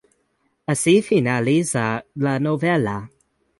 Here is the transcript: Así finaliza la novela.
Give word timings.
Así 0.65 1.03
finaliza 1.03 2.05
la 2.15 2.39
novela. 2.39 3.11